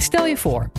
Stel 0.00 0.26
je 0.26 0.36
voor, 0.36 0.70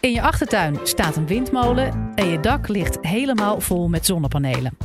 in 0.00 0.12
je 0.12 0.22
achtertuin 0.22 0.78
staat 0.82 1.16
een 1.16 1.26
windmolen 1.26 2.12
en 2.14 2.28
je 2.28 2.40
dak 2.40 2.68
ligt 2.68 2.98
helemaal 3.00 3.60
vol 3.60 3.88
met 3.88 4.06
zonnepanelen. 4.06 4.76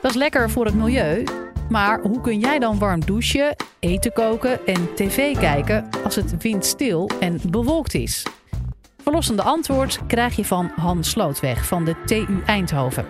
Dat 0.00 0.10
is 0.10 0.16
lekker 0.16 0.50
voor 0.50 0.64
het 0.64 0.74
milieu, 0.74 1.24
maar 1.68 2.00
hoe 2.00 2.20
kun 2.20 2.38
jij 2.38 2.58
dan 2.58 2.78
warm 2.78 3.04
douchen, 3.04 3.56
eten 3.78 4.12
koken 4.12 4.66
en 4.66 4.94
tv 4.94 5.38
kijken 5.38 5.88
als 6.04 6.16
het 6.16 6.42
windstil 6.42 7.10
en 7.20 7.40
bewolkt 7.50 7.94
is? 7.94 8.26
Verlossende 9.02 9.42
antwoord 9.42 10.00
krijg 10.06 10.36
je 10.36 10.44
van 10.44 10.70
Hans 10.76 11.10
Slootweg 11.10 11.66
van 11.66 11.84
de 11.84 11.96
TU 12.06 12.42
Eindhoven. 12.46 13.06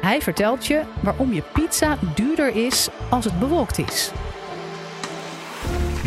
Hij 0.00 0.22
vertelt 0.22 0.66
je 0.66 0.82
waarom 1.00 1.32
je 1.32 1.42
pizza 1.52 1.98
duurder 2.14 2.56
is 2.56 2.88
als 3.10 3.24
het 3.24 3.38
bewolkt 3.38 3.78
is. 3.78 4.10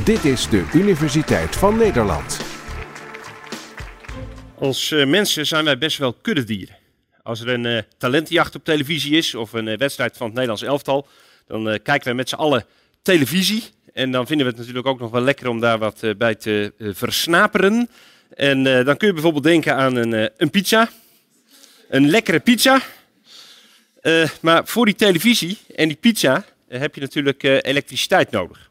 Dit 0.04 0.26
is 0.26 0.50
de 0.50 0.70
Universiteit 0.74 1.56
van 1.56 1.78
Nederland. 1.78 2.45
Als 4.66 4.92
uh, 4.92 5.05
mensen 5.05 5.46
zijn 5.46 5.66
wij 5.66 5.78
best 5.78 5.98
wel 5.98 6.14
kuddedieren. 6.14 6.76
Als 7.23 7.42
er 7.42 7.48
een 7.48 7.64
uh, 7.64 7.80
talentenjacht 7.98 8.56
op 8.56 8.64
televisie 8.64 9.18
is 9.18 9.36
of 9.36 9.54
een 9.54 9.68
uh, 9.68 9.78
wedstrijd 9.78 10.18
van 10.18 10.26
het 10.26 10.34
Nederlands 10.34 10.64
elftal, 10.64 11.08
dan 11.48 11.64
kijken 11.64 12.04
wij 12.04 12.14
met 12.14 12.30
z'n 12.30 12.36
allen 12.36 12.66
televisie. 13.02 13.64
En 13.94 14.12
dan 14.12 14.28
vinden 14.28 14.46
we 14.46 14.52
het 14.52 14.62
natuurlijk 14.62 14.88
ook 14.88 15.00
nog 15.00 15.12
wel 15.12 15.22
lekker 15.22 15.48
om 15.48 15.59
daar 15.59 15.78
wat 15.78 16.04
bij 16.18 16.36
te 16.36 16.73
versnaperen. 16.80 17.90
En 18.30 18.64
dan 18.64 18.98
kun 18.98 19.08
je 19.08 19.14
bijvoorbeeld 19.14 19.44
denken 19.44 19.76
aan 19.76 19.96
een, 19.96 20.30
een 20.38 20.50
pizza. 20.50 20.90
Een 21.90 22.09
lekkere 22.09 22.40
pizza. 22.40 22.82
maar 24.42 24.68
voor 24.68 24.86
die 24.86 24.95
televisie 24.95 25.58
en 25.76 25.88
die 25.88 25.98
pizza 25.98 26.45
heb 26.68 26.95
je 26.95 27.02
natuurlijk 27.02 27.44
elektriciteit 27.44 28.32
nodig. 28.32 28.70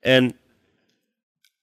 En 0.00 0.36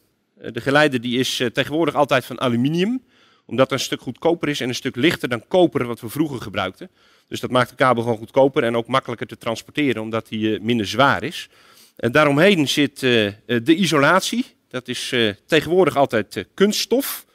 de 0.51 0.61
geleider 0.61 1.01
die 1.01 1.19
is 1.19 1.43
tegenwoordig 1.53 1.95
altijd 1.95 2.25
van 2.25 2.41
aluminium, 2.41 3.03
omdat 3.45 3.69
het 3.69 3.79
een 3.79 3.85
stuk 3.85 4.01
goedkoper 4.01 4.49
is 4.49 4.59
en 4.59 4.67
een 4.67 4.75
stuk 4.75 4.95
lichter 4.95 5.29
dan 5.29 5.47
koper 5.47 5.85
wat 5.85 5.99
we 5.99 6.09
vroeger 6.09 6.41
gebruikten. 6.41 6.89
Dus 7.27 7.39
dat 7.39 7.49
maakt 7.49 7.69
de 7.69 7.75
kabel 7.75 8.03
gewoon 8.03 8.17
goedkoper 8.17 8.63
en 8.63 8.75
ook 8.75 8.87
makkelijker 8.87 9.27
te 9.27 9.37
transporteren, 9.37 10.01
omdat 10.01 10.29
hij 10.29 10.59
minder 10.61 10.87
zwaar 10.87 11.23
is. 11.23 11.49
En 11.95 12.11
daaromheen 12.11 12.67
zit 12.67 12.99
de 12.99 13.75
isolatie. 13.75 14.45
Dat 14.67 14.87
is 14.87 15.15
tegenwoordig 15.45 15.95
altijd 15.95 16.45
kunststof. 16.53 17.25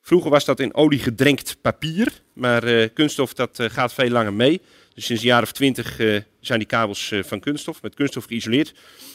Vroeger 0.00 0.30
was 0.30 0.44
dat 0.44 0.60
in 0.60 0.74
olie 0.74 0.98
gedrenkt 0.98 1.56
papier, 1.60 2.12
maar 2.32 2.88
kunststof 2.88 3.34
dat 3.34 3.58
gaat 3.62 3.92
veel 3.92 4.10
langer 4.10 4.34
mee. 4.34 4.60
Dus 4.96 5.04
sinds 5.04 5.22
een 5.22 5.28
jaar 5.28 5.42
of 5.42 5.60
uh, 5.60 6.20
zijn 6.40 6.58
die 6.58 6.68
kabels 6.68 7.10
uh, 7.10 7.22
van 7.22 7.40
kunststof, 7.40 7.82
met 7.82 7.94
kunststof 7.94 8.24
geïsoleerd. 8.24 8.74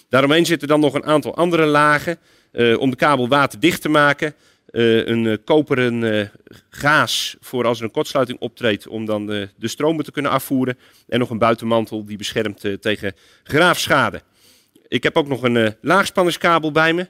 Daaromheen 0.09 0.45
zitten 0.45 0.67
dan 0.67 0.79
nog 0.79 0.93
een 0.93 1.03
aantal 1.03 1.35
andere 1.35 1.65
lagen 1.65 2.17
uh, 2.51 2.79
om 2.79 2.89
de 2.89 2.95
kabel 2.95 3.27
waterdicht 3.27 3.81
te 3.81 3.89
maken. 3.89 4.33
een 4.71 5.43
koperen 5.43 6.31
gaas 6.69 7.35
voor 7.39 7.65
als 7.65 7.77
er 7.77 7.83
een 7.83 7.91
kortsluiting 7.91 8.39
optreedt 8.39 8.87
om 8.87 9.05
dan 9.05 9.25
de, 9.25 9.49
de 9.55 9.67
stromen 9.67 10.05
te 10.05 10.11
kunnen 10.11 10.31
afvoeren. 10.31 10.77
En 11.07 11.19
nog 11.19 11.29
een 11.29 11.37
buitenmantel 11.37 12.05
die 12.05 12.17
beschermt 12.17 12.81
tegen 12.81 13.15
graafschade. 13.43 14.21
Ik 14.87 15.03
heb 15.03 15.17
ook 15.17 15.27
nog 15.27 15.43
een 15.43 15.75
laagspanningskabel 15.81 16.71
bij 16.71 16.93
me. 16.93 17.07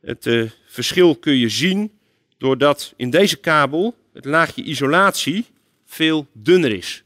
Het 0.00 0.50
verschil 0.66 1.16
kun 1.16 1.36
je 1.36 1.48
zien 1.48 1.92
doordat 2.38 2.92
in 2.96 3.10
deze 3.10 3.36
kabel 3.36 3.94
het 4.12 4.24
laagje 4.24 4.62
isolatie 4.62 5.46
veel 5.86 6.26
dunner 6.32 6.72
is. 6.72 7.04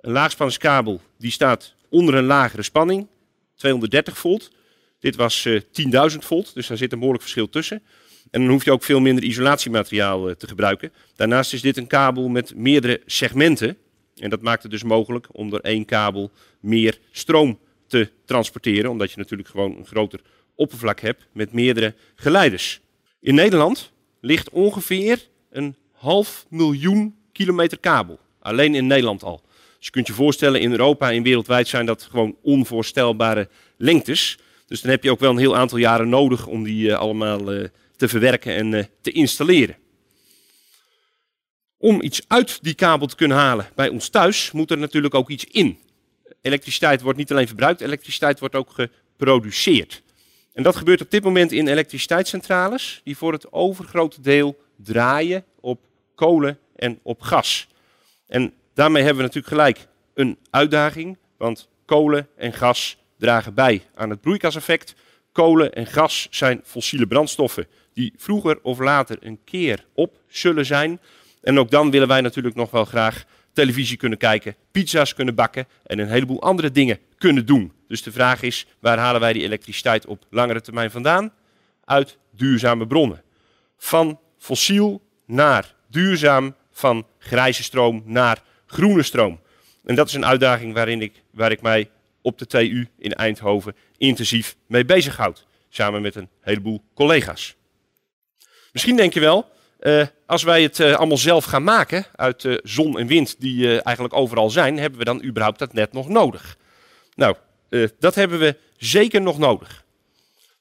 Een 0.00 0.12
laagspanningskabel 0.12 1.00
die 1.18 1.30
staat 1.30 1.74
onder 1.88 2.14
een 2.14 2.24
lagere 2.24 2.62
spanning, 2.62 3.06
230 3.54 4.18
volt. 4.18 4.50
Dit 4.98 5.16
was 5.16 5.44
uh, 5.44 5.56
eh, 5.56 6.10
10.000 6.12 6.18
volt, 6.18 6.54
dus 6.54 6.66
daar 6.66 6.76
zit 6.76 6.92
een 6.92 6.98
behoorlijk 6.98 7.24
verschil 7.24 7.48
tussen. 7.48 7.82
En 8.30 8.40
dan 8.40 8.50
hoef 8.50 8.64
je 8.64 8.72
ook 8.72 8.82
veel 8.82 9.00
minder 9.00 9.24
isolatiemateriaal 9.24 10.28
uh, 10.28 10.34
te 10.34 10.48
gebruiken. 10.48 10.92
Daarnaast 11.16 11.52
is 11.52 11.60
dit 11.60 11.76
een 11.76 11.86
kabel 11.86 12.28
met 12.28 12.54
meerdere 12.54 13.00
segmenten. 13.06 13.76
En 14.16 14.30
dat 14.30 14.42
maakt 14.42 14.62
het 14.62 14.70
dus 14.70 14.82
mogelijk 14.82 15.26
om 15.32 15.50
door 15.50 15.60
één 15.60 15.84
kabel 15.84 16.30
meer 16.60 16.98
stroom 17.10 17.58
te 17.86 18.10
transporteren. 18.24 18.90
Omdat 18.90 19.10
je 19.10 19.18
natuurlijk 19.18 19.48
gewoon 19.48 19.76
een 19.76 19.86
groter 19.86 20.20
oppervlak 20.54 21.00
hebt 21.00 21.26
met 21.32 21.52
meerdere 21.52 21.94
geleiders. 22.14 22.80
In 23.20 23.34
Nederland 23.34 23.92
ligt 24.20 24.50
ongeveer 24.50 25.28
een 25.50 25.76
half 25.92 26.46
miljoen 26.50 27.16
kilometer 27.32 27.78
kabel. 27.78 28.18
Alleen 28.40 28.74
in 28.74 28.86
Nederland 28.86 29.22
al. 29.22 29.42
Dus 29.78 29.86
je 29.86 29.90
kunt 29.90 30.06
je 30.06 30.12
voorstellen, 30.12 30.60
in 30.60 30.70
Europa 30.70 31.12
en 31.12 31.22
wereldwijd 31.22 31.68
zijn 31.68 31.86
dat 31.86 32.02
gewoon 32.02 32.36
onvoorstelbare 32.42 33.48
lengtes. 33.76 34.38
Dus 34.66 34.80
dan 34.80 34.90
heb 34.90 35.02
je 35.02 35.10
ook 35.10 35.20
wel 35.20 35.30
een 35.30 35.38
heel 35.38 35.56
aantal 35.56 35.78
jaren 35.78 36.08
nodig 36.08 36.46
om 36.46 36.62
die 36.62 36.88
uh, 36.88 36.98
allemaal 36.98 37.54
uh, 37.54 37.68
te 37.96 38.08
verwerken 38.08 38.54
en 38.54 38.72
uh, 38.72 38.84
te 39.00 39.10
installeren. 39.10 39.76
Om 41.76 42.02
iets 42.02 42.22
uit 42.26 42.58
die 42.62 42.74
kabel 42.74 43.06
te 43.06 43.16
kunnen 43.16 43.36
halen 43.36 43.68
bij 43.74 43.88
ons 43.88 44.08
thuis, 44.08 44.50
moet 44.50 44.70
er 44.70 44.78
natuurlijk 44.78 45.14
ook 45.14 45.30
iets 45.30 45.44
in. 45.44 45.78
Elektriciteit 46.42 47.00
wordt 47.00 47.18
niet 47.18 47.30
alleen 47.30 47.46
verbruikt, 47.46 47.80
elektriciteit 47.80 48.38
wordt 48.38 48.54
ook 48.54 48.70
geproduceerd. 48.70 50.02
En 50.52 50.62
dat 50.62 50.76
gebeurt 50.76 51.00
op 51.00 51.10
dit 51.10 51.24
moment 51.24 51.52
in 51.52 51.68
elektriciteitscentrales, 51.68 53.00
die 53.04 53.16
voor 53.16 53.32
het 53.32 53.52
overgrote 53.52 54.20
deel 54.20 54.58
draaien 54.76 55.44
op 55.60 55.86
kolen 56.14 56.58
en 56.76 56.98
op 57.02 57.20
gas. 57.20 57.68
En 58.26 58.52
Daarmee 58.78 59.02
hebben 59.02 59.22
we 59.22 59.28
natuurlijk 59.28 59.54
gelijk 59.54 59.86
een 60.14 60.38
uitdaging, 60.50 61.18
want 61.36 61.68
kolen 61.84 62.28
en 62.36 62.52
gas 62.52 62.98
dragen 63.16 63.54
bij 63.54 63.82
aan 63.94 64.10
het 64.10 64.20
broeikaseffect. 64.20 64.94
Kolen 65.32 65.72
en 65.72 65.86
gas 65.86 66.26
zijn 66.30 66.60
fossiele 66.64 67.06
brandstoffen 67.06 67.66
die 67.92 68.14
vroeger 68.16 68.58
of 68.62 68.78
later 68.78 69.16
een 69.20 69.40
keer 69.44 69.86
op 69.94 70.20
zullen 70.28 70.66
zijn. 70.66 71.00
En 71.42 71.58
ook 71.58 71.70
dan 71.70 71.90
willen 71.90 72.08
wij 72.08 72.20
natuurlijk 72.20 72.54
nog 72.54 72.70
wel 72.70 72.84
graag 72.84 73.24
televisie 73.52 73.96
kunnen 73.96 74.18
kijken, 74.18 74.56
pizza's 74.70 75.14
kunnen 75.14 75.34
bakken 75.34 75.66
en 75.86 75.98
een 75.98 76.08
heleboel 76.08 76.42
andere 76.42 76.70
dingen 76.70 76.98
kunnen 77.16 77.46
doen. 77.46 77.72
Dus 77.88 78.02
de 78.02 78.12
vraag 78.12 78.42
is, 78.42 78.66
waar 78.80 78.98
halen 78.98 79.20
wij 79.20 79.32
die 79.32 79.42
elektriciteit 79.42 80.06
op 80.06 80.24
langere 80.30 80.60
termijn 80.60 80.90
vandaan? 80.90 81.32
Uit 81.84 82.18
duurzame 82.30 82.86
bronnen. 82.86 83.22
Van 83.76 84.20
fossiel 84.38 85.02
naar 85.26 85.74
duurzaam, 85.88 86.54
van 86.70 87.06
grijze 87.18 87.62
stroom 87.62 88.02
naar 88.04 88.46
groene 88.68 89.02
stroom. 89.02 89.40
En 89.84 89.94
dat 89.94 90.08
is 90.08 90.14
een 90.14 90.26
uitdaging 90.26 90.74
waarin 90.74 91.02
ik, 91.02 91.22
waar 91.30 91.50
ik 91.50 91.60
mij 91.60 91.90
op 92.22 92.38
de 92.38 92.46
TU 92.46 92.88
in 92.98 93.12
Eindhoven 93.12 93.76
intensief 93.96 94.56
mee 94.66 94.84
bezighoud. 94.84 95.46
Samen 95.68 96.02
met 96.02 96.14
een 96.14 96.28
heleboel 96.40 96.82
collega's. 96.94 97.56
Misschien 98.72 98.96
denk 98.96 99.14
je 99.14 99.20
wel, 99.20 99.50
uh, 99.80 100.06
als 100.26 100.42
wij 100.42 100.62
het 100.62 100.78
uh, 100.78 100.94
allemaal 100.94 101.16
zelf 101.16 101.44
gaan 101.44 101.64
maken 101.64 102.06
uit 102.14 102.44
uh, 102.44 102.58
zon 102.62 102.98
en 102.98 103.06
wind 103.06 103.40
die 103.40 103.80
eigenlijk 103.80 104.14
overal 104.14 104.50
zijn, 104.50 104.78
hebben 104.78 104.98
we 104.98 105.04
dan 105.04 105.24
überhaupt 105.24 105.58
dat 105.58 105.72
net 105.72 105.92
nog 105.92 106.08
nodig? 106.08 106.56
Nou, 107.14 107.36
dat 107.98 108.14
hebben 108.14 108.38
we 108.38 108.56
zeker 108.76 109.20
nog 109.20 109.38
nodig. 109.38 109.84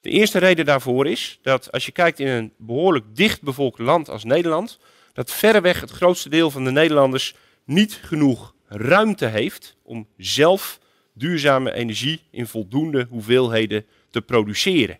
De 0.02 0.10
eerste 0.10 0.40
reden 0.40 0.66
daarvoor 0.66 1.08
is 1.08 1.40
dat 1.42 1.72
als 1.72 1.86
je 1.86 1.92
kijkt 1.92 2.20
in 2.20 2.28
een 2.28 2.54
behoorlijk 2.58 3.06
dichtbevolkt 3.16 3.80
land 3.80 4.10
als 4.10 4.24
Nederland, 4.24 4.80
dat 5.14 5.32
verreweg 5.32 5.82
het 5.82 5.92
grootste 5.92 6.30
deel 6.30 6.52
van 6.52 6.64
de 6.64 6.72
Nederlanders 6.72 7.36
niet 7.68 7.94
genoeg 7.94 8.54
ruimte 8.68 9.26
heeft 9.26 9.78
om 9.84 10.08
zelf 10.18 10.80
duurzame 11.14 11.74
energie 11.74 12.22
in 12.32 12.48
voldoende 12.48 13.08
hoeveelheden 13.10 13.86
te 14.10 14.22
produceren. 14.22 15.00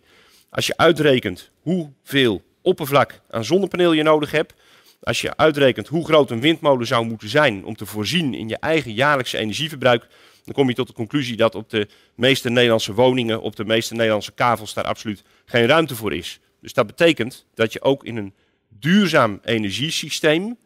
Als 0.50 0.66
je 0.66 0.76
uitrekent 0.76 1.50
hoeveel 1.60 2.42
oppervlak 2.62 3.20
aan 3.30 3.44
zonnepaneel 3.44 3.92
je 3.92 4.02
nodig 4.02 4.30
hebt. 4.30 4.54
Als 5.02 5.20
je 5.20 5.36
uitrekent 5.36 5.88
hoe 5.88 6.04
groot 6.04 6.30
een 6.30 6.40
windmolen 6.40 6.86
zou 6.86 7.06
moeten 7.06 7.28
zijn 7.28 7.64
om 7.64 7.76
te 7.76 7.86
voorzien 7.86 8.34
in 8.34 8.48
je 8.48 8.56
eigen 8.56 8.92
jaarlijkse 8.92 9.38
energieverbruik, 9.38 10.06
dan 10.44 10.54
kom 10.54 10.68
je 10.68 10.74
tot 10.74 10.86
de 10.86 10.92
conclusie 10.92 11.36
dat 11.36 11.54
op 11.54 11.70
de 11.70 11.88
meeste 12.14 12.50
Nederlandse 12.50 12.94
woningen, 12.94 13.40
op 13.40 13.56
de 13.56 13.64
meeste 13.64 13.94
Nederlandse 13.94 14.32
kavels 14.32 14.74
daar 14.74 14.84
absoluut 14.84 15.22
geen 15.44 15.66
ruimte 15.66 15.96
voor 15.96 16.14
is. 16.14 16.40
Dus 16.60 16.72
dat 16.72 16.86
betekent 16.86 17.46
dat 17.54 17.72
je 17.72 17.82
ook 17.82 18.04
in 18.04 18.16
een 18.16 18.34
duurzaam 18.68 19.40
energiesysteem 19.44 20.56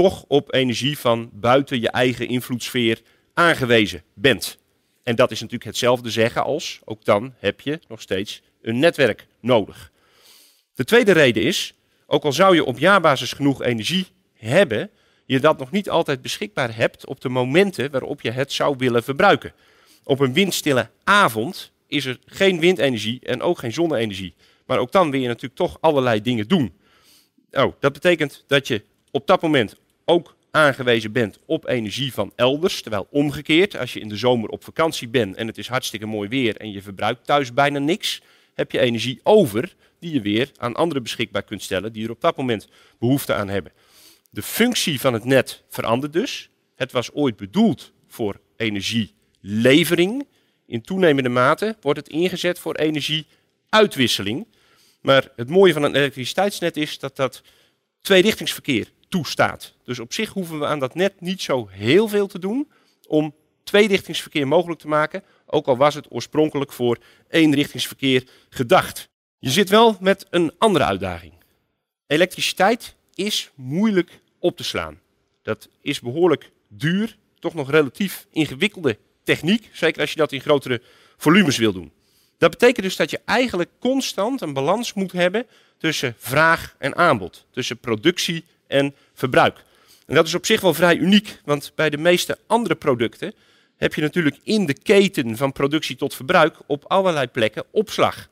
toch 0.00 0.24
op 0.28 0.54
energie 0.54 0.98
van 0.98 1.30
buiten 1.32 1.80
je 1.80 1.90
eigen 1.90 2.28
invloedssfeer 2.28 3.00
aangewezen 3.34 4.02
bent. 4.14 4.58
En 5.02 5.14
dat 5.14 5.30
is 5.30 5.40
natuurlijk 5.40 5.70
hetzelfde 5.70 6.10
zeggen 6.10 6.44
als, 6.44 6.80
ook 6.84 7.04
dan 7.04 7.34
heb 7.38 7.60
je 7.60 7.80
nog 7.88 8.00
steeds 8.00 8.42
een 8.62 8.78
netwerk 8.78 9.26
nodig. 9.40 9.90
De 10.74 10.84
tweede 10.84 11.12
reden 11.12 11.42
is, 11.42 11.74
ook 12.06 12.24
al 12.24 12.32
zou 12.32 12.54
je 12.54 12.64
op 12.64 12.78
jaarbasis 12.78 13.32
genoeg 13.32 13.62
energie 13.62 14.06
hebben, 14.34 14.90
je 15.26 15.40
dat 15.40 15.58
nog 15.58 15.70
niet 15.70 15.90
altijd 15.90 16.22
beschikbaar 16.22 16.76
hebt 16.76 17.06
op 17.06 17.20
de 17.20 17.28
momenten 17.28 17.90
waarop 17.90 18.20
je 18.20 18.30
het 18.30 18.52
zou 18.52 18.74
willen 18.78 19.02
verbruiken. 19.02 19.52
Op 20.04 20.20
een 20.20 20.32
windstille 20.32 20.90
avond 21.04 21.72
is 21.86 22.04
er 22.04 22.18
geen 22.26 22.60
windenergie 22.60 23.20
en 23.22 23.42
ook 23.42 23.58
geen 23.58 23.72
zonne-energie. 23.72 24.34
Maar 24.66 24.78
ook 24.78 24.92
dan 24.92 25.10
wil 25.10 25.20
je 25.20 25.26
natuurlijk 25.26 25.54
toch 25.54 25.76
allerlei 25.80 26.22
dingen 26.22 26.48
doen. 26.48 26.72
Oh, 27.50 27.72
dat 27.80 27.92
betekent 27.92 28.44
dat 28.46 28.68
je 28.68 28.84
op 29.10 29.26
dat 29.26 29.42
moment 29.42 29.76
ook 30.10 30.36
aangewezen 30.50 31.12
bent 31.12 31.38
op 31.46 31.68
energie 31.68 32.12
van 32.12 32.32
elders. 32.36 32.82
Terwijl 32.82 33.06
omgekeerd, 33.10 33.76
als 33.76 33.92
je 33.92 34.00
in 34.00 34.08
de 34.08 34.16
zomer 34.16 34.48
op 34.48 34.64
vakantie 34.64 35.08
bent 35.08 35.36
en 35.36 35.46
het 35.46 35.58
is 35.58 35.68
hartstikke 35.68 36.06
mooi 36.06 36.28
weer 36.28 36.56
en 36.56 36.70
je 36.70 36.82
verbruikt 36.82 37.26
thuis 37.26 37.52
bijna 37.52 37.78
niks, 37.78 38.22
heb 38.54 38.72
je 38.72 38.78
energie 38.78 39.20
over 39.22 39.74
die 39.98 40.12
je 40.12 40.20
weer 40.20 40.50
aan 40.56 40.74
anderen 40.74 41.02
beschikbaar 41.02 41.42
kunt 41.42 41.62
stellen 41.62 41.92
die 41.92 42.04
er 42.04 42.10
op 42.10 42.20
dat 42.20 42.36
moment 42.36 42.68
behoefte 42.98 43.34
aan 43.34 43.48
hebben. 43.48 43.72
De 44.30 44.42
functie 44.42 45.00
van 45.00 45.12
het 45.12 45.24
net 45.24 45.62
verandert 45.68 46.12
dus. 46.12 46.50
Het 46.74 46.92
was 46.92 47.12
ooit 47.12 47.36
bedoeld 47.36 47.92
voor 48.08 48.40
energielevering. 48.56 50.26
In 50.66 50.82
toenemende 50.82 51.28
mate 51.28 51.76
wordt 51.80 51.98
het 51.98 52.08
ingezet 52.08 52.58
voor 52.58 52.74
energieuitwisseling. 52.74 54.46
Maar 55.00 55.28
het 55.36 55.48
mooie 55.48 55.72
van 55.72 55.82
een 55.82 55.94
elektriciteitsnet 55.94 56.76
is 56.76 56.98
dat 56.98 57.16
dat 57.16 57.42
tweerichtingsverkeer 58.00 58.92
toestaat. 59.10 59.74
Dus 59.84 59.98
op 59.98 60.12
zich 60.12 60.30
hoeven 60.30 60.58
we 60.58 60.66
aan 60.66 60.78
dat 60.78 60.94
net 60.94 61.20
niet 61.20 61.42
zo 61.42 61.68
heel 61.70 62.08
veel 62.08 62.26
te 62.26 62.38
doen 62.38 62.70
om 63.06 63.34
tweerichtingsverkeer 63.64 64.48
mogelijk 64.48 64.80
te 64.80 64.88
maken, 64.88 65.22
ook 65.46 65.66
al 65.66 65.76
was 65.76 65.94
het 65.94 66.06
oorspronkelijk 66.08 66.72
voor 66.72 66.98
eenrichtingsverkeer 67.28 68.28
gedacht. 68.48 69.08
Je 69.38 69.50
zit 69.50 69.68
wel 69.68 69.96
met 70.00 70.26
een 70.30 70.52
andere 70.58 70.84
uitdaging. 70.84 71.32
Elektriciteit 72.06 72.94
is 73.14 73.50
moeilijk 73.54 74.20
op 74.38 74.56
te 74.56 74.64
slaan. 74.64 75.00
Dat 75.42 75.68
is 75.80 76.00
behoorlijk 76.00 76.50
duur, 76.68 77.16
toch 77.38 77.54
nog 77.54 77.70
relatief 77.70 78.26
ingewikkelde 78.30 78.98
techniek, 79.24 79.70
zeker 79.72 80.00
als 80.00 80.10
je 80.10 80.16
dat 80.16 80.32
in 80.32 80.40
grotere 80.40 80.82
volumes 81.16 81.56
wil 81.56 81.72
doen. 81.72 81.92
Dat 82.38 82.50
betekent 82.50 82.86
dus 82.86 82.96
dat 82.96 83.10
je 83.10 83.20
eigenlijk 83.24 83.70
constant 83.78 84.40
een 84.40 84.52
balans 84.52 84.92
moet 84.92 85.12
hebben 85.12 85.46
tussen 85.78 86.14
vraag 86.18 86.74
en 86.78 86.96
aanbod, 86.96 87.46
tussen 87.50 87.78
productie 87.78 88.44
en 88.70 88.94
verbruik. 89.14 89.64
En 90.06 90.14
dat 90.14 90.26
is 90.26 90.34
op 90.34 90.46
zich 90.46 90.60
wel 90.60 90.74
vrij 90.74 90.96
uniek, 90.96 91.40
want 91.44 91.72
bij 91.74 91.90
de 91.90 91.98
meeste 91.98 92.38
andere 92.46 92.74
producten 92.74 93.34
heb 93.76 93.94
je 93.94 94.00
natuurlijk 94.00 94.38
in 94.42 94.66
de 94.66 94.74
keten 94.74 95.36
van 95.36 95.52
productie 95.52 95.96
tot 95.96 96.14
verbruik 96.14 96.56
op 96.66 96.84
allerlei 96.86 97.26
plekken 97.26 97.64
opslag. 97.70 98.28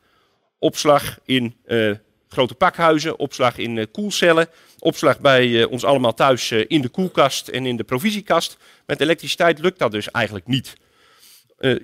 Opslag 0.59 1.19
in 1.25 1.57
uh, 1.67 1.93
grote 2.29 2.55
pakhuizen, 2.55 3.19
opslag 3.19 3.59
in 3.59 3.77
uh, 3.77 3.85
koelcellen, 3.93 4.49
opslag 4.79 5.21
bij 5.21 5.47
uh, 5.47 5.71
ons 5.71 5.85
allemaal 5.85 6.15
thuis 6.15 6.53
in 6.53 6.81
de 6.81 6.89
koelkast 6.89 7.49
en 7.49 7.67
in 7.67 7.77
de 7.77 7.85
provisiekast. 7.85 8.57
Met 8.87 9.01
elektriciteit 9.01 9.59
lukt 9.59 9.79
dat 9.79 9.93
dus 9.93 10.11
eigenlijk 10.11 10.47
niet. 10.47 10.75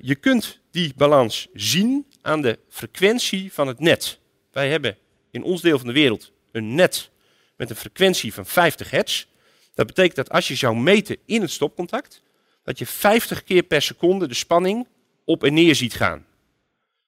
je 0.00 0.14
kunt 0.14 0.60
die 0.70 0.92
balans 0.96 1.48
zien 1.52 2.06
aan 2.22 2.42
de 2.42 2.58
frequentie 2.68 3.52
van 3.52 3.66
het 3.66 3.80
net. 3.80 4.18
Wij 4.52 4.70
hebben 4.70 4.96
in 5.30 5.42
ons 5.42 5.60
deel 5.60 5.78
van 5.78 5.86
de 5.86 5.92
wereld 5.92 6.32
een 6.52 6.74
net 6.74 7.10
met 7.56 7.70
een 7.70 7.76
frequentie 7.76 8.34
van 8.34 8.46
50 8.46 8.90
hertz. 8.90 9.26
Dat 9.74 9.86
betekent 9.86 10.16
dat 10.16 10.30
als 10.30 10.48
je 10.48 10.54
zou 10.54 10.76
meten 10.76 11.16
in 11.26 11.40
het 11.40 11.50
stopcontact, 11.50 12.22
dat 12.62 12.78
je 12.78 12.86
50 12.86 13.44
keer 13.44 13.62
per 13.62 13.82
seconde 13.82 14.28
de 14.28 14.34
spanning 14.34 14.86
op 15.24 15.44
en 15.44 15.54
neer 15.54 15.74
ziet 15.74 15.94
gaan. 15.94 16.26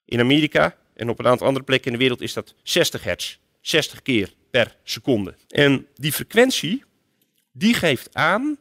In 0.05 0.21
Amerika 0.21 0.77
en 0.95 1.09
op 1.09 1.19
een 1.19 1.27
aantal 1.27 1.47
andere 1.47 1.65
plekken 1.65 1.87
in 1.87 1.93
de 1.93 2.03
wereld 2.03 2.21
is 2.21 2.33
dat 2.33 2.55
60 2.63 3.05
hertz. 3.05 3.39
60 3.61 4.03
keer 4.03 4.33
per 4.51 4.77
seconde. 4.85 5.35
En 5.49 5.87
die 5.95 6.13
frequentie, 6.13 6.85
die 7.53 7.75
geeft 7.75 8.15
aan 8.15 8.59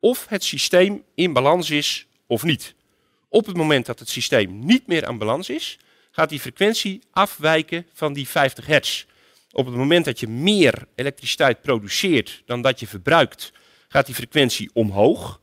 of 0.00 0.26
het 0.28 0.44
systeem 0.44 1.04
in 1.14 1.32
balans 1.32 1.70
is 1.70 2.06
of 2.26 2.42
niet. 2.42 2.74
Op 3.28 3.46
het 3.46 3.56
moment 3.56 3.86
dat 3.86 3.98
het 3.98 4.08
systeem 4.08 4.58
niet 4.58 4.86
meer 4.86 5.06
aan 5.06 5.18
balans 5.18 5.48
is, 5.48 5.78
gaat 6.10 6.28
die 6.28 6.40
frequentie 6.40 7.00
afwijken 7.10 7.86
van 7.92 8.12
die 8.12 8.28
50 8.28 8.66
hertz. 8.66 9.04
Op 9.52 9.66
het 9.66 9.74
moment 9.74 10.04
dat 10.04 10.20
je 10.20 10.28
meer 10.28 10.86
elektriciteit 10.94 11.60
produceert 11.60 12.42
dan 12.46 12.62
dat 12.62 12.80
je 12.80 12.86
verbruikt, 12.86 13.52
gaat 13.88 14.06
die 14.06 14.14
frequentie 14.14 14.70
omhoog. 14.72 15.40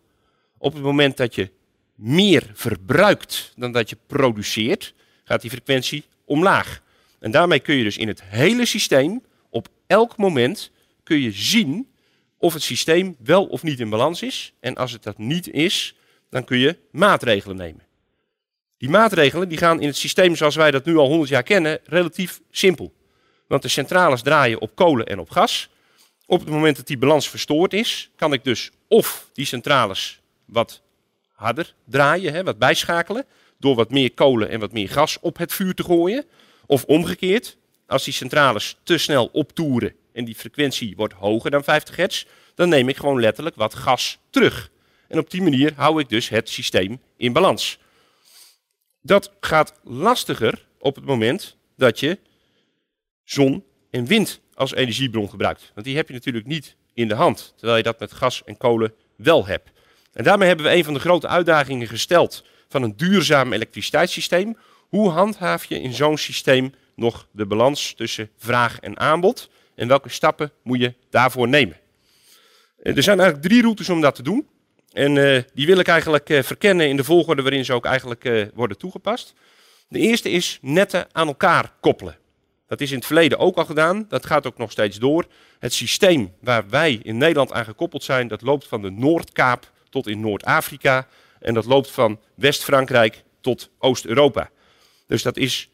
Op 0.57 0.73
het 0.73 0.83
moment 0.83 1.17
dat 1.17 1.35
je 1.35 1.51
meer 1.95 2.51
verbruikt 2.53 3.53
dan 3.55 3.71
dat 3.71 3.89
je 3.89 3.97
produceert, 4.07 4.93
gaat 5.23 5.41
die 5.41 5.49
frequentie 5.49 6.05
omlaag. 6.25 6.81
En 7.19 7.31
daarmee 7.31 7.59
kun 7.59 7.75
je 7.75 7.83
dus 7.83 7.97
in 7.97 8.07
het 8.07 8.23
hele 8.23 8.65
systeem 8.65 9.23
op 9.49 9.67
elk 9.87 10.17
moment 10.17 10.71
kun 11.03 11.21
je 11.21 11.31
zien 11.31 11.87
of 12.37 12.53
het 12.53 12.63
systeem 12.63 13.15
wel 13.19 13.45
of 13.45 13.63
niet 13.63 13.79
in 13.79 13.89
balans 13.89 14.21
is. 14.21 14.53
En 14.59 14.75
als 14.75 14.91
het 14.91 15.03
dat 15.03 15.17
niet 15.17 15.49
is, 15.49 15.95
dan 16.29 16.43
kun 16.43 16.57
je 16.57 16.77
maatregelen 16.91 17.55
nemen. 17.55 17.83
Die 18.77 18.89
maatregelen 18.89 19.49
die 19.49 19.57
gaan 19.57 19.81
in 19.81 19.87
het 19.87 19.97
systeem 19.97 20.35
zoals 20.35 20.55
wij 20.55 20.71
dat 20.71 20.85
nu 20.85 20.97
al 20.97 21.07
100 21.07 21.29
jaar 21.29 21.43
kennen 21.43 21.79
relatief 21.83 22.41
simpel. 22.51 22.93
Want 23.47 23.61
de 23.61 23.67
centrales 23.67 24.21
draaien 24.21 24.61
op 24.61 24.75
kolen 24.75 25.05
en 25.05 25.19
op 25.19 25.29
gas. 25.29 25.69
Op 26.25 26.39
het 26.39 26.49
moment 26.49 26.75
dat 26.75 26.87
die 26.87 26.97
balans 26.97 27.29
verstoord 27.29 27.73
is, 27.73 28.09
kan 28.15 28.33
ik 28.33 28.43
dus 28.43 28.71
of 28.87 29.29
die 29.33 29.45
centrales 29.45 30.19
wat 30.45 30.81
harder 31.31 31.73
draaien, 31.85 32.33
hè, 32.33 32.43
wat 32.43 32.57
bijschakelen, 32.57 33.25
door 33.59 33.75
wat 33.75 33.91
meer 33.91 34.13
kolen 34.13 34.49
en 34.49 34.59
wat 34.59 34.71
meer 34.71 34.89
gas 34.89 35.19
op 35.19 35.37
het 35.37 35.53
vuur 35.53 35.73
te 35.73 35.83
gooien. 35.83 36.25
Of 36.65 36.83
omgekeerd, 36.83 37.57
als 37.87 38.03
die 38.03 38.13
centrales 38.13 38.77
te 38.83 38.97
snel 38.97 39.29
optoeren 39.31 39.95
en 40.13 40.25
die 40.25 40.35
frequentie 40.35 40.95
wordt 40.95 41.13
hoger 41.13 41.51
dan 41.51 41.63
50 41.63 41.95
hertz, 41.95 42.25
dan 42.55 42.69
neem 42.69 42.89
ik 42.89 42.97
gewoon 42.97 43.19
letterlijk 43.19 43.55
wat 43.55 43.75
gas 43.75 44.19
terug. 44.29 44.69
En 45.07 45.19
op 45.19 45.29
die 45.29 45.41
manier 45.41 45.73
hou 45.75 45.99
ik 45.99 46.09
dus 46.09 46.29
het 46.29 46.49
systeem 46.49 47.01
in 47.17 47.33
balans. 47.33 47.79
Dat 49.01 49.31
gaat 49.39 49.73
lastiger 49.83 50.65
op 50.79 50.95
het 50.95 51.05
moment 51.05 51.57
dat 51.77 51.99
je 51.99 52.19
zon 53.25 53.63
en 53.91 54.05
wind 54.05 54.41
als 54.53 54.73
energiebron 54.73 55.29
gebruikt. 55.29 55.71
Want 55.73 55.85
die 55.85 55.95
heb 55.95 56.07
je 56.07 56.13
natuurlijk 56.13 56.45
niet 56.45 56.75
in 56.93 57.07
de 57.07 57.15
hand, 57.15 57.53
terwijl 57.55 57.77
je 57.77 57.83
dat 57.83 57.99
met 57.99 58.13
gas 58.13 58.43
en 58.45 58.57
kolen 58.57 58.93
wel 59.15 59.45
hebt. 59.45 59.71
En 60.13 60.23
daarmee 60.23 60.47
hebben 60.47 60.65
we 60.65 60.73
een 60.73 60.83
van 60.83 60.93
de 60.93 60.99
grote 60.99 61.27
uitdagingen 61.27 61.87
gesteld 61.87 62.45
van 62.69 62.83
een 62.83 62.97
duurzaam 62.97 63.53
elektriciteitssysteem. 63.53 64.57
Hoe 64.89 65.09
handhaaf 65.09 65.65
je 65.65 65.81
in 65.81 65.93
zo'n 65.93 66.17
systeem 66.17 66.73
nog 66.95 67.27
de 67.31 67.45
balans 67.45 67.93
tussen 67.93 68.29
vraag 68.37 68.79
en 68.79 68.99
aanbod? 68.99 69.49
En 69.75 69.87
welke 69.87 70.09
stappen 70.09 70.51
moet 70.63 70.79
je 70.79 70.93
daarvoor 71.09 71.47
nemen? 71.47 71.77
Er 72.81 73.03
zijn 73.03 73.19
eigenlijk 73.19 73.47
drie 73.47 73.61
routes 73.61 73.89
om 73.89 74.01
dat 74.01 74.15
te 74.15 74.23
doen. 74.23 74.47
En 74.91 75.15
uh, 75.15 75.41
die 75.53 75.65
wil 75.65 75.79
ik 75.79 75.87
eigenlijk 75.87 76.29
uh, 76.29 76.43
verkennen 76.43 76.87
in 76.87 76.97
de 76.97 77.03
volgorde 77.03 77.41
waarin 77.41 77.65
ze 77.65 77.73
ook 77.73 77.85
eigenlijk 77.85 78.51
worden 78.53 78.77
toegepast. 78.77 79.33
De 79.87 79.99
eerste 79.99 80.29
is 80.29 80.59
netten 80.61 81.07
aan 81.11 81.27
elkaar 81.27 81.71
koppelen. 81.79 82.17
Dat 82.67 82.81
is 82.81 82.91
in 82.91 82.97
het 82.97 83.05
verleden 83.05 83.39
ook 83.39 83.57
al 83.57 83.65
gedaan. 83.65 84.05
Dat 84.09 84.25
gaat 84.25 84.47
ook 84.47 84.57
nog 84.57 84.71
steeds 84.71 84.97
door. 84.97 85.25
Het 85.59 85.73
systeem 85.73 86.33
waar 86.41 86.69
wij 86.69 86.99
in 87.03 87.17
Nederland 87.17 87.51
aan 87.51 87.65
gekoppeld 87.65 88.03
zijn, 88.03 88.27
dat 88.27 88.41
loopt 88.41 88.67
van 88.67 88.81
de 88.81 88.89
Noordkaap 88.89 89.71
tot 89.89 90.07
in 90.07 90.19
Noord-Afrika. 90.19 91.07
En 91.39 91.53
dat 91.53 91.65
loopt 91.65 91.91
van 91.91 92.19
West-Frankrijk 92.35 93.23
tot 93.41 93.69
Oost-Europa. 93.77 94.49
Dus 95.07 95.21
dat 95.21 95.37
is, 95.37 95.69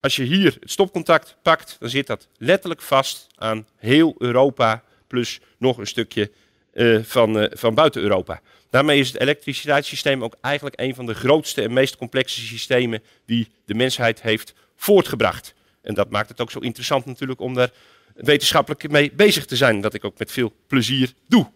als 0.00 0.16
je 0.16 0.22
hier 0.22 0.56
het 0.60 0.70
stopcontact 0.70 1.36
pakt, 1.42 1.76
dan 1.78 1.88
zit 1.88 2.06
dat 2.06 2.28
letterlijk 2.36 2.82
vast 2.82 3.26
aan 3.34 3.66
heel 3.76 4.14
Europa, 4.18 4.82
plus 5.06 5.40
nog 5.58 5.78
een 5.78 5.86
stukje 5.86 6.30
uh, 6.74 7.02
van, 7.02 7.42
uh, 7.42 7.46
van 7.50 7.74
buiten 7.74 8.02
Europa. 8.02 8.40
Daarmee 8.70 8.98
is 8.98 9.08
het 9.08 9.20
elektriciteitssysteem 9.20 10.24
ook 10.24 10.36
eigenlijk 10.40 10.80
een 10.80 10.94
van 10.94 11.06
de 11.06 11.14
grootste 11.14 11.62
en 11.62 11.72
meest 11.72 11.96
complexe 11.96 12.40
systemen 12.40 13.02
die 13.26 13.48
de 13.64 13.74
mensheid 13.74 14.22
heeft 14.22 14.54
voortgebracht. 14.76 15.54
En 15.88 15.94
dat 15.94 16.10
maakt 16.10 16.28
het 16.28 16.40
ook 16.40 16.50
zo 16.50 16.58
interessant 16.58 17.04
natuurlijk 17.04 17.40
om 17.40 17.54
daar 17.54 17.70
wetenschappelijk 18.14 18.90
mee 18.90 19.12
bezig 19.12 19.44
te 19.44 19.56
zijn. 19.56 19.80
Dat 19.80 19.94
ik 19.94 20.04
ook 20.04 20.18
met 20.18 20.32
veel 20.32 20.52
plezier 20.66 21.12
doe. 21.28 21.50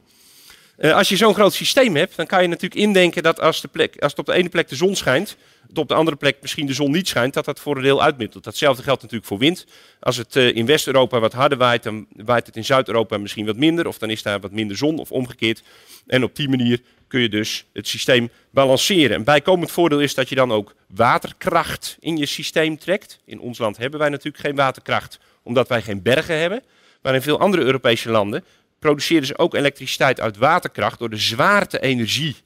Uh, 0.78 0.94
als 0.94 1.08
je 1.08 1.16
zo'n 1.16 1.34
groot 1.34 1.52
systeem 1.52 1.96
hebt, 1.96 2.16
dan 2.16 2.26
kan 2.26 2.42
je 2.42 2.48
natuurlijk 2.48 2.80
indenken 2.80 3.22
dat 3.22 3.40
als, 3.40 3.60
de 3.60 3.68
plek, 3.68 3.96
als 3.98 4.10
het 4.10 4.20
op 4.20 4.26
de 4.26 4.32
ene 4.32 4.48
plek 4.48 4.68
de 4.68 4.76
zon 4.76 4.96
schijnt, 4.96 5.36
het 5.68 5.78
op 5.78 5.88
de 5.88 5.94
andere 5.94 6.16
plek 6.16 6.36
misschien 6.40 6.66
de 6.66 6.72
zon 6.72 6.90
niet 6.90 7.08
schijnt, 7.08 7.34
dat 7.34 7.44
dat 7.44 7.60
voor 7.60 7.76
een 7.76 7.82
deel 7.82 8.02
uitmiddelt. 8.02 8.44
Datzelfde 8.44 8.82
geldt 8.82 9.02
natuurlijk 9.02 9.28
voor 9.28 9.38
wind. 9.38 9.66
Als 10.00 10.16
het 10.16 10.36
uh, 10.36 10.56
in 10.56 10.66
West-Europa 10.66 11.20
wat 11.20 11.32
harder 11.32 11.58
waait, 11.58 11.82
dan 11.82 12.06
waait 12.16 12.46
het 12.46 12.56
in 12.56 12.64
Zuid-Europa 12.64 13.18
misschien 13.18 13.46
wat 13.46 13.56
minder, 13.56 13.86
of 13.86 13.98
dan 13.98 14.10
is 14.10 14.22
daar 14.22 14.40
wat 14.40 14.52
minder 14.52 14.76
zon 14.76 14.98
of 14.98 15.12
omgekeerd. 15.12 15.62
En 16.06 16.24
op 16.24 16.36
die 16.36 16.48
manier 16.48 16.80
kun 17.12 17.20
je 17.20 17.28
dus 17.28 17.64
het 17.72 17.88
systeem 17.88 18.30
balanceren. 18.50 19.16
Een 19.16 19.24
bijkomend 19.24 19.70
voordeel 19.70 20.00
is 20.00 20.14
dat 20.14 20.28
je 20.28 20.34
dan 20.34 20.52
ook 20.52 20.74
waterkracht 20.86 21.96
in 22.00 22.16
je 22.16 22.26
systeem 22.26 22.78
trekt. 22.78 23.20
In 23.24 23.40
ons 23.40 23.58
land 23.58 23.76
hebben 23.76 24.00
wij 24.00 24.08
natuurlijk 24.08 24.44
geen 24.44 24.54
waterkracht, 24.54 25.18
omdat 25.42 25.68
wij 25.68 25.82
geen 25.82 26.02
bergen 26.02 26.38
hebben. 26.38 26.62
Maar 27.02 27.14
in 27.14 27.22
veel 27.22 27.38
andere 27.38 27.62
Europese 27.62 28.10
landen 28.10 28.44
produceren 28.78 29.26
ze 29.26 29.38
ook 29.38 29.54
elektriciteit 29.54 30.20
uit 30.20 30.36
waterkracht 30.36 30.98
door 30.98 31.10
de 31.10 31.16
zwaarte-energie 31.16 32.36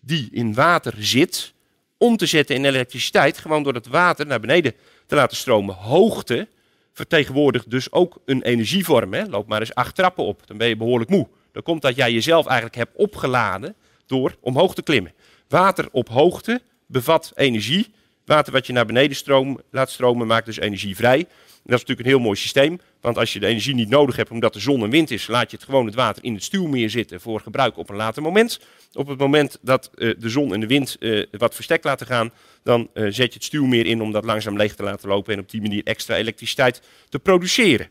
die 0.00 0.28
in 0.32 0.54
water 0.54 0.94
zit, 0.96 1.52
om 1.98 2.16
te 2.16 2.26
zetten 2.26 2.56
in 2.56 2.64
elektriciteit, 2.64 3.38
gewoon 3.38 3.62
door 3.62 3.74
het 3.74 3.86
water 3.86 4.26
naar 4.26 4.40
beneden 4.40 4.74
te 5.06 5.14
laten 5.14 5.36
stromen. 5.36 5.74
Hoogte 5.74 6.48
vertegenwoordigt 6.92 7.70
dus 7.70 7.92
ook 7.92 8.18
een 8.24 8.42
energievorm. 8.42 9.12
Hè? 9.14 9.24
Loop 9.24 9.48
maar 9.48 9.60
eens 9.60 9.74
acht 9.74 9.94
trappen 9.94 10.24
op, 10.24 10.46
dan 10.46 10.56
ben 10.56 10.68
je 10.68 10.76
behoorlijk 10.76 11.10
moe. 11.10 11.28
Dan 11.52 11.62
komt 11.62 11.82
dat 11.82 11.96
jij 11.96 12.12
jezelf 12.12 12.46
eigenlijk 12.46 12.76
hebt 12.76 12.96
opgeladen 12.96 13.76
door 14.06 14.36
omhoog 14.40 14.74
te 14.74 14.82
klimmen. 14.82 15.12
Water 15.48 15.88
op 15.92 16.08
hoogte 16.08 16.62
bevat 16.86 17.32
energie. 17.34 17.94
Water 18.24 18.52
wat 18.52 18.66
je 18.66 18.72
naar 18.72 18.86
beneden 18.86 19.16
stroom, 19.16 19.60
laat 19.70 19.90
stromen 19.90 20.26
maakt 20.26 20.46
dus 20.46 20.58
energie 20.58 20.96
vrij 20.96 21.26
dat 21.66 21.74
is 21.74 21.80
natuurlijk 21.80 22.00
een 22.00 22.14
heel 22.14 22.24
mooi 22.24 22.38
systeem. 22.38 22.80
Want 23.00 23.18
als 23.18 23.32
je 23.32 23.40
de 23.40 23.46
energie 23.46 23.74
niet 23.74 23.88
nodig 23.88 24.16
hebt 24.16 24.30
omdat 24.30 24.54
er 24.54 24.60
zon 24.60 24.82
en 24.82 24.90
wind 24.90 25.10
is, 25.10 25.26
laat 25.26 25.50
je 25.50 25.56
het 25.56 25.66
gewoon 25.66 25.86
het 25.86 25.94
water 25.94 26.24
in 26.24 26.34
het 26.34 26.42
stuwmeer 26.42 26.90
zitten 26.90 27.20
voor 27.20 27.40
gebruik 27.40 27.76
op 27.76 27.90
een 27.90 27.96
later 27.96 28.22
moment. 28.22 28.60
Op 28.92 29.06
het 29.06 29.18
moment 29.18 29.58
dat 29.62 29.90
uh, 29.94 30.14
de 30.18 30.28
zon 30.28 30.54
en 30.54 30.60
de 30.60 30.66
wind 30.66 30.96
uh, 31.00 31.24
wat 31.30 31.54
verstek 31.54 31.84
laten 31.84 32.06
gaan, 32.06 32.30
dan 32.62 32.88
uh, 32.94 33.04
zet 33.04 33.16
je 33.16 33.22
het 33.32 33.44
stuwmeer 33.44 33.86
in 33.86 34.02
om 34.02 34.12
dat 34.12 34.24
langzaam 34.24 34.56
leeg 34.56 34.74
te 34.74 34.82
laten 34.82 35.08
lopen 35.08 35.32
en 35.32 35.40
op 35.40 35.50
die 35.50 35.60
manier 35.60 35.82
extra 35.84 36.16
elektriciteit 36.16 36.82
te 37.08 37.18
produceren. 37.18 37.88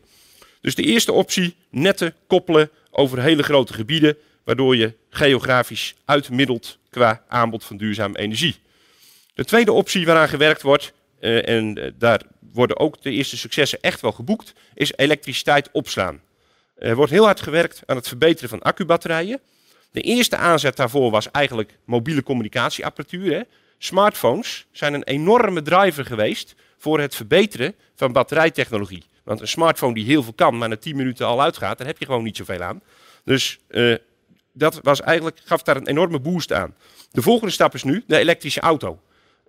Dus 0.60 0.74
de 0.74 0.82
eerste 0.82 1.12
optie, 1.12 1.54
netten 1.70 2.14
koppelen 2.26 2.70
over 2.90 3.22
hele 3.22 3.42
grote 3.42 3.72
gebieden, 3.72 4.16
waardoor 4.46 4.76
je 4.76 4.94
geografisch 5.10 5.94
uitmiddelt 6.04 6.78
qua 6.90 7.22
aanbod 7.28 7.64
van 7.64 7.76
duurzame 7.76 8.18
energie. 8.18 8.56
De 9.34 9.44
tweede 9.44 9.72
optie 9.72 10.06
waaraan 10.06 10.28
gewerkt 10.28 10.62
wordt, 10.62 10.92
en 11.20 11.94
daar 11.98 12.20
worden 12.52 12.78
ook 12.78 13.02
de 13.02 13.10
eerste 13.10 13.36
successen 13.36 13.78
echt 13.80 14.00
wel 14.00 14.12
geboekt, 14.12 14.52
is 14.74 14.92
elektriciteit 14.96 15.68
opslaan. 15.72 16.20
Er 16.78 16.96
wordt 16.96 17.12
heel 17.12 17.24
hard 17.24 17.40
gewerkt 17.40 17.82
aan 17.86 17.96
het 17.96 18.08
verbeteren 18.08 18.48
van 18.48 18.62
accubatterijen. 18.62 19.40
De 19.90 20.00
eerste 20.00 20.36
aanzet 20.36 20.76
daarvoor 20.76 21.10
was 21.10 21.30
eigenlijk 21.30 21.78
mobiele 21.84 22.22
communicatieapparatuur. 22.22 23.32
Hè. 23.32 23.42
Smartphones 23.78 24.66
zijn 24.72 24.94
een 24.94 25.04
enorme 25.04 25.62
driver 25.62 26.04
geweest 26.04 26.54
voor 26.78 27.00
het 27.00 27.14
verbeteren 27.14 27.74
van 27.94 28.12
batterijtechnologie. 28.12 29.04
Want 29.24 29.40
een 29.40 29.48
smartphone 29.48 29.94
die 29.94 30.04
heel 30.04 30.22
veel 30.22 30.32
kan, 30.32 30.58
maar 30.58 30.68
na 30.68 30.76
10 30.76 30.96
minuten 30.96 31.26
al 31.26 31.42
uitgaat, 31.42 31.78
daar 31.78 31.86
heb 31.86 31.98
je 31.98 32.04
gewoon 32.04 32.22
niet 32.22 32.36
zoveel 32.36 32.62
aan. 32.62 32.82
Dus 33.24 33.58
uh, 33.68 33.94
dat 34.56 34.80
was 34.82 35.00
eigenlijk, 35.00 35.40
gaf 35.44 35.62
daar 35.62 35.76
een 35.76 35.86
enorme 35.86 36.20
boost 36.20 36.52
aan. 36.52 36.74
De 37.10 37.22
volgende 37.22 37.52
stap 37.52 37.74
is 37.74 37.82
nu 37.82 38.04
de 38.06 38.18
elektrische 38.18 38.60
auto. 38.60 39.00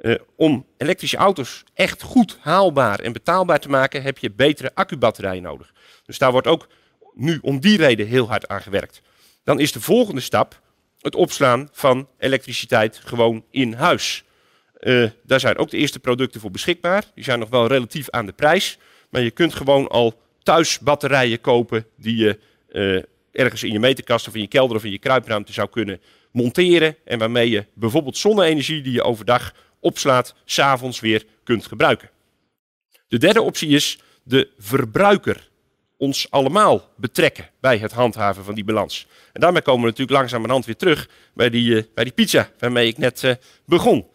Uh, 0.01 0.15
om 0.35 0.65
elektrische 0.77 1.17
auto's 1.17 1.63
echt 1.73 2.01
goed 2.01 2.37
haalbaar 2.41 2.99
en 2.99 3.13
betaalbaar 3.13 3.59
te 3.59 3.69
maken, 3.69 4.01
heb 4.01 4.17
je 4.17 4.31
betere 4.31 4.71
accubatterijen 4.73 5.43
nodig. 5.43 5.73
Dus 6.05 6.17
daar 6.17 6.31
wordt 6.31 6.47
ook 6.47 6.67
nu 7.13 7.39
om 7.41 7.59
die 7.59 7.77
reden 7.77 8.07
heel 8.07 8.27
hard 8.27 8.47
aan 8.47 8.61
gewerkt. 8.61 9.01
Dan 9.43 9.59
is 9.59 9.71
de 9.71 9.81
volgende 9.81 10.21
stap 10.21 10.61
het 11.01 11.15
opslaan 11.15 11.69
van 11.71 12.07
elektriciteit 12.17 13.01
gewoon 13.03 13.45
in 13.51 13.73
huis. 13.73 14.23
Uh, 14.79 15.09
daar 15.23 15.39
zijn 15.39 15.57
ook 15.57 15.69
de 15.69 15.77
eerste 15.77 15.99
producten 15.99 16.41
voor 16.41 16.51
beschikbaar. 16.51 17.03
Die 17.15 17.23
zijn 17.23 17.39
nog 17.39 17.49
wel 17.49 17.67
relatief 17.67 18.09
aan 18.09 18.25
de 18.25 18.31
prijs. 18.31 18.77
Maar 19.09 19.21
je 19.21 19.31
kunt 19.31 19.55
gewoon 19.55 19.87
al 19.87 20.21
thuis 20.43 20.79
batterijen 20.79 21.41
kopen 21.41 21.85
die 21.95 22.15
je 22.15 22.39
uh, 22.71 23.03
ergens 23.37 23.63
in 23.63 23.71
je 23.71 23.79
meterkast 23.79 24.27
of 24.27 24.35
in 24.35 24.41
je 24.41 24.47
kelder 24.47 24.77
of 24.77 24.83
in 24.83 24.91
je 24.91 24.99
kruipruimte 24.99 25.53
zou 25.53 25.69
kunnen 25.69 26.01
monteren. 26.31 26.95
En 27.05 27.19
waarmee 27.19 27.49
je 27.49 27.65
bijvoorbeeld 27.73 28.17
zonne-energie 28.17 28.81
die 28.81 28.93
je 28.93 29.03
overdag 29.03 29.53
opslaat, 29.79 30.35
s'avonds 30.45 30.99
weer 30.99 31.25
kunt 31.43 31.65
gebruiken. 31.65 32.09
De 33.07 33.17
derde 33.17 33.41
optie 33.41 33.69
is 33.69 33.99
de 34.23 34.49
verbruiker 34.57 35.49
ons 35.97 36.31
allemaal 36.31 36.93
betrekken 36.95 37.49
bij 37.59 37.77
het 37.77 37.91
handhaven 37.91 38.43
van 38.43 38.55
die 38.55 38.63
balans. 38.63 39.07
En 39.33 39.41
daarmee 39.41 39.61
komen 39.61 39.81
we 39.81 39.87
natuurlijk 39.87 40.17
langzamerhand 40.17 40.65
weer 40.65 40.75
terug 40.75 41.09
bij 41.33 41.49
die, 41.49 41.69
uh, 41.69 41.83
bij 41.93 42.03
die 42.03 42.13
pizza 42.13 42.49
waarmee 42.59 42.87
ik 42.87 42.97
net 42.97 43.23
uh, 43.23 43.31
begon. 43.65 44.07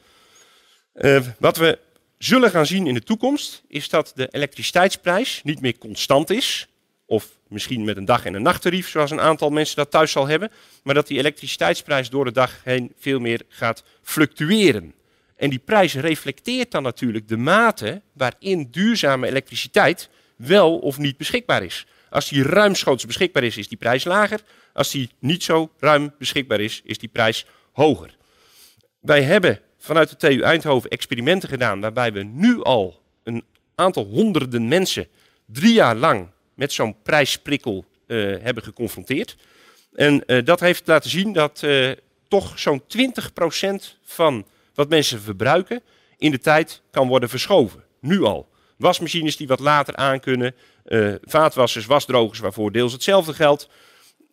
Uh, 0.95 1.21
wat 1.39 1.57
we 1.57 1.79
zullen 2.19 2.51
gaan 2.51 2.67
zien 2.67 2.87
in 2.87 2.95
de 2.95 3.03
toekomst 3.03 3.63
is 3.69 3.89
dat 3.89 4.13
de 4.15 4.29
elektriciteitsprijs 4.31 5.41
niet 5.45 5.61
meer 5.61 5.79
constant 5.79 6.31
is, 6.31 6.69
of 7.13 7.39
misschien 7.49 7.85
met 7.85 7.97
een 7.97 8.05
dag- 8.05 8.25
en 8.25 8.35
een 8.35 8.43
nachttarief, 8.43 8.89
zoals 8.89 9.11
een 9.11 9.21
aantal 9.21 9.51
mensen 9.51 9.77
dat 9.77 9.91
thuis 9.91 10.13
zal 10.13 10.27
hebben, 10.27 10.51
maar 10.83 10.95
dat 10.95 11.07
die 11.07 11.19
elektriciteitsprijs 11.19 12.11
door 12.11 12.25
de 12.25 12.33
dag 12.33 12.61
heen 12.65 12.93
veel 12.99 13.19
meer 13.19 13.43
gaat 13.49 13.83
fluctueren. 14.03 14.95
En 15.37 15.51
die 15.51 15.59
prijs 15.59 15.95
reflecteert 15.95 16.71
dan 16.71 16.83
natuurlijk 16.83 17.29
de 17.29 17.37
mate 17.37 18.03
waarin 18.13 18.69
duurzame 18.71 19.27
elektriciteit 19.27 20.09
wel 20.37 20.79
of 20.79 20.99
niet 20.99 21.17
beschikbaar 21.17 21.63
is. 21.63 21.87
Als 22.11 22.29
die 22.29 22.43
ruimschoots 22.43 23.07
beschikbaar 23.07 23.43
is, 23.43 23.57
is 23.57 23.69
die 23.69 23.79
prijs 23.79 24.05
lager. 24.05 24.41
Als 24.73 24.91
die 24.91 25.11
niet 25.19 25.43
zo 25.43 25.73
ruim 25.79 26.15
beschikbaar 26.19 26.61
is, 26.61 26.81
is 26.85 26.99
die 26.99 27.09
prijs 27.09 27.47
hoger. 27.73 28.17
Wij 29.01 29.23
hebben 29.23 29.61
vanuit 29.79 30.09
de 30.09 30.17
TU 30.17 30.41
Eindhoven 30.41 30.91
experimenten 30.91 31.49
gedaan 31.49 31.81
waarbij 31.81 32.13
we 32.13 32.23
nu 32.23 32.63
al 32.63 33.03
een 33.25 33.45
aantal 33.75 34.05
honderden 34.05 34.69
mensen 34.69 35.07
drie 35.47 35.73
jaar 35.73 35.97
lang 35.97 36.29
met 36.55 36.73
zo'n 36.73 36.97
prijsprikkel 37.03 37.85
uh, 38.07 38.37
hebben 38.43 38.63
geconfronteerd. 38.63 39.37
En 39.95 40.23
uh, 40.27 40.45
dat 40.45 40.61
heeft 40.61 40.87
laten 40.87 41.11
zien 41.11 41.33
dat 41.33 41.63
uh, 41.65 41.91
toch 42.29 42.59
zo'n 42.59 42.83
20% 42.83 42.85
van 44.05 44.47
wat 44.75 44.89
mensen 44.89 45.21
verbruiken 45.21 45.83
in 46.19 46.31
de 46.31 46.39
tijd 46.39 46.83
kan 46.91 47.09
worden 47.09 47.29
verschoven. 47.29 47.85
Nu 48.01 48.23
al. 48.23 48.49
Wasmachines 48.77 49.37
die 49.37 49.47
wat 49.47 49.61
later 49.61 49.97
aan 49.97 50.21
kunnen, 50.21 50.55
uh, 50.87 51.15
vaatwassers, 51.23 51.87
wasdrogers 51.87 52.39
waarvoor 52.39 52.73
deels 52.73 52.93
hetzelfde 52.93 53.33
geldt. 53.33 53.69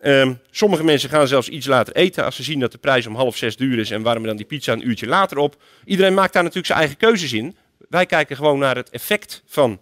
Um, 0.01 0.39
sommige 0.51 0.83
mensen 0.83 1.09
gaan 1.09 1.27
zelfs 1.27 1.49
iets 1.49 1.67
later 1.67 1.95
eten 1.95 2.25
als 2.25 2.35
ze 2.35 2.43
zien 2.43 2.59
dat 2.59 2.71
de 2.71 2.77
prijs 2.77 3.07
om 3.07 3.15
half 3.15 3.37
zes 3.37 3.55
duur 3.55 3.79
is 3.79 3.91
en 3.91 4.01
warmen 4.01 4.27
dan 4.27 4.37
die 4.37 4.45
pizza 4.45 4.73
een 4.73 4.87
uurtje 4.87 5.07
later 5.07 5.37
op. 5.37 5.61
Iedereen 5.85 6.13
maakt 6.13 6.33
daar 6.33 6.41
natuurlijk 6.43 6.67
zijn 6.67 6.79
eigen 6.79 6.97
keuzes 6.97 7.33
in. 7.33 7.55
Wij 7.89 8.05
kijken 8.05 8.35
gewoon 8.35 8.59
naar 8.59 8.75
het 8.75 8.89
effect 8.89 9.43
van 9.45 9.79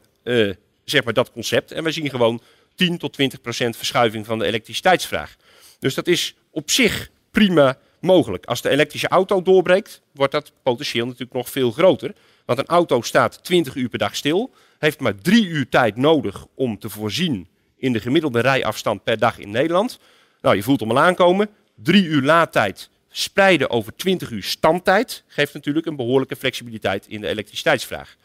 zeg 0.90 1.04
maar 1.04 1.14
dat 1.14 1.32
concept 1.32 1.72
en 1.72 1.84
wij 1.84 1.92
zien 1.92 2.10
gewoon 2.10 2.42
10 2.76 2.98
tot 2.98 3.14
20 3.14 3.42
procent 3.42 3.78
verschuiving 3.78 4.26
van 4.26 4.40
de 4.40 4.46
elektriciteitsvraag. 4.46 5.36
Dus 5.80 5.94
dat 5.94 6.08
is 6.08 6.36
op 6.52 6.72
zich 6.72 7.10
prima 7.32 7.78
mogelijk. 8.00 8.46
Als 8.46 8.62
de 8.62 8.70
elektrische 8.70 9.08
auto 9.08 9.42
doorbreekt, 9.42 10.02
wordt 10.12 10.32
dat 10.32 10.52
potentieel 10.64 11.06
natuurlijk 11.06 11.34
nog 11.34 11.50
veel 11.50 11.72
groter. 11.72 12.14
Want 12.46 12.60
een 12.60 12.66
auto 12.66 13.02
staat 13.02 13.44
20 13.44 13.76
uur 13.76 13.90
per 13.90 14.00
dag 14.00 14.16
stil, 14.16 14.54
heeft 14.80 15.00
maar 15.00 15.16
drie 15.16 15.46
uur 15.46 15.70
tijd 15.70 15.96
nodig 15.96 16.46
om 16.56 16.80
te 16.80 16.90
voorzien 16.90 17.48
in 17.78 17.94
de 17.94 18.00
gemiddelde 18.00 18.40
rijafstand 18.40 19.04
per 19.04 19.20
dag 19.20 19.38
in 19.38 19.50
Nederland. 19.50 20.00
Nou, 20.42 20.56
je 20.56 20.64
voelt 20.64 20.80
hem 20.80 20.92
al 20.92 21.00
aankomen. 21.00 21.50
Drie 21.76 22.04
uur 22.04 22.22
laadtijd 22.22 22.90
spreiden 23.10 23.70
over 23.70 23.96
20 23.96 24.30
uur 24.30 24.44
standtijd 24.44 25.24
geeft 25.28 25.54
natuurlijk 25.54 25.86
een 25.86 25.96
behoorlijke 25.96 26.36
flexibiliteit 26.36 27.08
in 27.08 27.22
de 27.22 27.28
elektriciteitsvraag. 27.28 28.16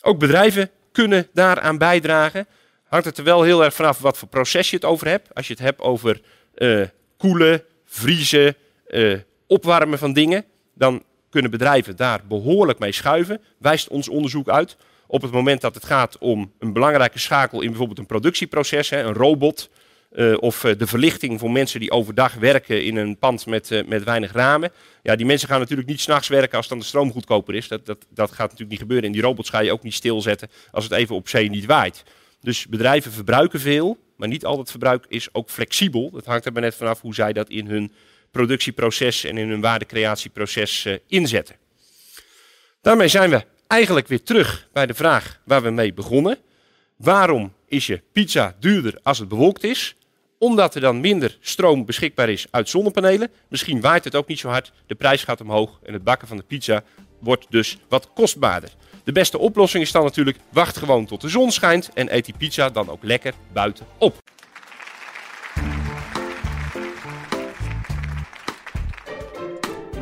Ook 0.00 0.18
bedrijven 0.18 0.70
kunnen 0.92 1.28
daaraan 1.32 1.78
bijdragen. 1.78 2.46
Hangt 2.84 3.06
het 3.06 3.18
er 3.18 3.24
wel 3.24 3.42
heel 3.42 3.64
erg 3.64 3.74
vanaf 3.74 3.98
wat 3.98 4.18
voor 4.18 4.28
proces 4.28 4.70
je 4.70 4.76
het 4.76 4.84
over 4.84 5.08
hebt. 5.08 5.34
Als 5.34 5.46
je 5.46 5.52
het 5.52 5.62
hebt 5.62 5.80
over 5.80 6.20
uh, 6.56 6.86
koelen, 7.16 7.62
vriezen, 7.84 8.56
uh, 8.88 9.18
opwarmen 9.46 9.98
van 9.98 10.12
dingen, 10.12 10.44
dan 10.74 11.02
kunnen 11.30 11.50
bedrijven 11.50 11.96
daar 11.96 12.20
behoorlijk 12.28 12.78
mee 12.78 12.92
schuiven, 12.92 13.40
wijst 13.58 13.88
ons 13.88 14.08
onderzoek 14.08 14.48
uit. 14.48 14.76
Op 15.06 15.22
het 15.22 15.30
moment 15.32 15.60
dat 15.60 15.74
het 15.74 15.84
gaat 15.84 16.18
om 16.18 16.52
een 16.58 16.72
belangrijke 16.72 17.18
schakel 17.18 17.60
in 17.60 17.68
bijvoorbeeld 17.68 17.98
een 17.98 18.06
productieproces, 18.06 18.90
hè, 18.90 19.02
een 19.02 19.14
robot, 19.14 19.70
uh, 20.12 20.36
of 20.40 20.64
uh, 20.64 20.72
de 20.78 20.86
verlichting 20.86 21.40
voor 21.40 21.50
mensen 21.50 21.80
die 21.80 21.90
overdag 21.90 22.34
werken 22.34 22.84
in 22.84 22.96
een 22.96 23.18
pand 23.18 23.46
met, 23.46 23.70
uh, 23.70 23.84
met 23.86 24.04
weinig 24.04 24.32
ramen. 24.32 24.72
Ja, 25.02 25.16
die 25.16 25.26
mensen 25.26 25.48
gaan 25.48 25.60
natuurlijk 25.60 25.88
niet 25.88 26.00
s'nachts 26.00 26.28
werken 26.28 26.56
als 26.56 26.68
dan 26.68 26.78
de 26.78 26.84
stroom 26.84 27.12
goedkoper 27.12 27.54
is. 27.54 27.68
Dat, 27.68 27.86
dat, 27.86 28.06
dat 28.08 28.30
gaat 28.30 28.38
natuurlijk 28.38 28.70
niet 28.70 28.78
gebeuren. 28.78 29.06
En 29.06 29.12
die 29.12 29.22
robots 29.22 29.50
ga 29.50 29.60
je 29.60 29.72
ook 29.72 29.82
niet 29.82 29.94
stilzetten 29.94 30.48
als 30.70 30.84
het 30.84 30.92
even 30.92 31.14
op 31.14 31.28
zee 31.28 31.50
niet 31.50 31.64
waait. 31.64 32.02
Dus 32.40 32.66
bedrijven 32.66 33.12
verbruiken 33.12 33.60
veel, 33.60 33.98
maar 34.16 34.28
niet 34.28 34.44
al 34.44 34.58
het 34.58 34.70
verbruik 34.70 35.04
is 35.08 35.34
ook 35.34 35.50
flexibel. 35.50 36.10
Dat 36.10 36.24
hangt 36.24 36.46
er 36.46 36.52
maar 36.52 36.62
net 36.62 36.74
vanaf 36.74 37.00
hoe 37.00 37.14
zij 37.14 37.32
dat 37.32 37.48
in 37.48 37.66
hun 37.66 37.92
productieproces 38.30 39.24
en 39.24 39.38
in 39.38 39.48
hun 39.48 39.60
waardecreatieproces 39.60 40.88
inzetten. 41.06 41.56
Daarmee 42.80 43.08
zijn 43.08 43.30
we 43.30 43.44
eigenlijk 43.66 44.08
weer 44.08 44.22
terug 44.22 44.68
bij 44.72 44.86
de 44.86 44.94
vraag 44.94 45.40
waar 45.44 45.62
we 45.62 45.70
mee 45.70 45.94
begonnen. 45.94 46.38
Waarom 46.96 47.52
is 47.66 47.86
je 47.86 48.02
pizza 48.12 48.56
duurder 48.60 48.98
als 49.02 49.18
het 49.18 49.28
bewolkt 49.28 49.64
is? 49.64 49.96
Omdat 50.40 50.74
er 50.74 50.80
dan 50.80 51.00
minder 51.00 51.38
stroom 51.40 51.84
beschikbaar 51.84 52.28
is 52.28 52.46
uit 52.50 52.68
zonnepanelen. 52.68 53.30
Misschien 53.48 53.80
waait 53.80 54.04
het 54.04 54.14
ook 54.14 54.26
niet 54.26 54.38
zo 54.38 54.48
hard, 54.48 54.72
de 54.86 54.94
prijs 54.94 55.24
gaat 55.24 55.40
omhoog 55.40 55.78
en 55.82 55.92
het 55.92 56.04
bakken 56.04 56.28
van 56.28 56.36
de 56.36 56.42
pizza 56.42 56.82
wordt 57.18 57.46
dus 57.48 57.78
wat 57.88 58.08
kostbaarder. 58.14 58.70
De 59.04 59.12
beste 59.12 59.38
oplossing 59.38 59.82
is 59.82 59.92
dan 59.92 60.04
natuurlijk, 60.04 60.38
wacht 60.52 60.76
gewoon 60.76 61.06
tot 61.06 61.20
de 61.20 61.28
zon 61.28 61.50
schijnt 61.50 61.90
en 61.94 62.14
eet 62.14 62.24
die 62.24 62.34
pizza 62.38 62.70
dan 62.70 62.88
ook 62.88 63.02
lekker 63.02 63.34
buiten 63.52 63.86
op. 63.98 64.18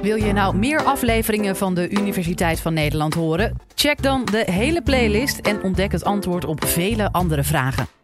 Wil 0.02 0.16
je 0.16 0.32
nou 0.32 0.56
meer 0.56 0.82
afleveringen 0.82 1.56
van 1.56 1.74
de 1.74 1.90
Universiteit 1.90 2.60
van 2.60 2.74
Nederland 2.74 3.14
horen? 3.14 3.56
Check 3.74 4.02
dan 4.02 4.24
de 4.24 4.44
hele 4.50 4.82
playlist 4.82 5.38
en 5.38 5.62
ontdek 5.62 5.92
het 5.92 6.04
antwoord 6.04 6.44
op 6.44 6.64
vele 6.64 7.12
andere 7.12 7.44
vragen. 7.44 7.97